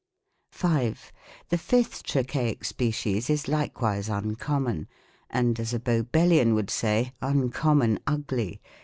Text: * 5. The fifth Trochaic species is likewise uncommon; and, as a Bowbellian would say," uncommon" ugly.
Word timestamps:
* 0.31 0.51
5. 0.51 1.11
The 1.49 1.59
fifth 1.59 2.01
Trochaic 2.01 2.65
species 2.65 3.29
is 3.29 3.47
likewise 3.47 4.09
uncommon; 4.09 4.87
and, 5.29 5.59
as 5.59 5.75
a 5.75 5.79
Bowbellian 5.79 6.55
would 6.55 6.71
say," 6.71 7.13
uncommon" 7.21 7.99
ugly. 8.07 8.59